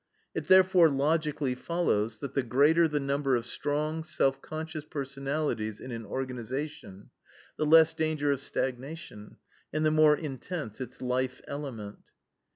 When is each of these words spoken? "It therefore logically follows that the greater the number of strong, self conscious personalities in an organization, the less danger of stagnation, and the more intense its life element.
"It 0.33 0.47
therefore 0.47 0.89
logically 0.89 1.53
follows 1.53 2.17
that 2.21 2.33
the 2.33 2.41
greater 2.41 2.87
the 2.87 2.99
number 2.99 3.35
of 3.35 3.45
strong, 3.45 4.03
self 4.03 4.41
conscious 4.41 4.83
personalities 4.83 5.79
in 5.79 5.91
an 5.91 6.07
organization, 6.07 7.11
the 7.55 7.67
less 7.67 7.93
danger 7.93 8.31
of 8.31 8.39
stagnation, 8.41 9.37
and 9.71 9.85
the 9.85 9.91
more 9.91 10.17
intense 10.17 10.81
its 10.81 11.03
life 11.03 11.39
element. 11.47 11.99